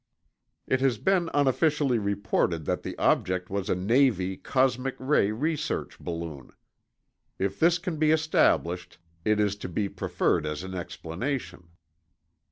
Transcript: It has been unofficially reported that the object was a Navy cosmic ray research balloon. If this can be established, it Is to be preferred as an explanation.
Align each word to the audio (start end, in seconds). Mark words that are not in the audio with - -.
It 0.65 0.81
has 0.81 0.97
been 0.97 1.29
unofficially 1.31 1.99
reported 1.99 2.65
that 2.65 2.81
the 2.81 2.97
object 2.97 3.51
was 3.51 3.69
a 3.69 3.75
Navy 3.75 4.35
cosmic 4.35 4.95
ray 4.97 5.31
research 5.31 5.99
balloon. 5.99 6.53
If 7.37 7.59
this 7.59 7.77
can 7.77 7.97
be 7.97 8.09
established, 8.09 8.97
it 9.23 9.39
Is 9.39 9.55
to 9.57 9.69
be 9.69 9.89
preferred 9.89 10.47
as 10.47 10.63
an 10.63 10.73
explanation. 10.73 11.67